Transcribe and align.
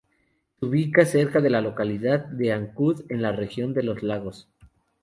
Se 0.59 0.65
ubica 0.65 1.05
cerca 1.05 1.41
de 1.41 1.51
la 1.51 1.61
localidad 1.61 2.25
de 2.25 2.51
Ancud 2.51 3.03
en 3.09 3.21
la 3.21 3.33
Región 3.33 3.75
de 3.75 3.83
Los 3.83 4.01
Lagos. 4.01 4.49